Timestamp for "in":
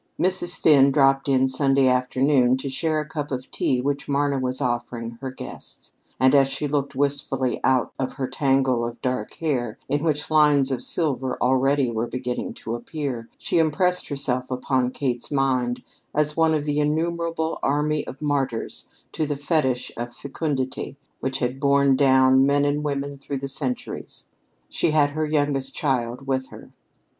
1.29-1.47, 9.87-10.03